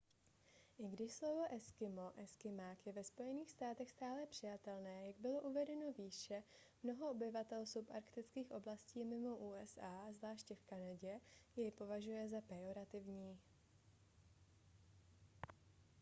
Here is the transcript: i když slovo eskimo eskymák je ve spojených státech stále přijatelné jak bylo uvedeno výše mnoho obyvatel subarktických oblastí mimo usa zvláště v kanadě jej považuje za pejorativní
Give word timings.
i 0.79 0.87
když 0.87 1.13
slovo 1.13 1.55
eskimo 1.55 2.11
eskymák 2.19 2.85
je 2.85 2.93
ve 2.93 3.03
spojených 3.03 3.51
státech 3.51 3.91
stále 3.91 4.25
přijatelné 4.25 5.07
jak 5.07 5.15
bylo 5.19 5.41
uvedeno 5.41 5.91
výše 5.97 6.43
mnoho 6.83 7.11
obyvatel 7.11 7.65
subarktických 7.65 8.51
oblastí 8.51 9.03
mimo 9.05 9.35
usa 9.37 10.11
zvláště 10.11 10.55
v 10.55 10.63
kanadě 10.63 11.19
jej 11.55 11.71
považuje 11.71 12.29
za 12.29 12.41
pejorativní 12.41 13.37